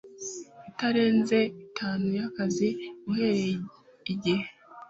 [0.69, 2.67] itarenze itanu y akazi
[3.09, 3.53] uhereye
[4.13, 4.45] igihe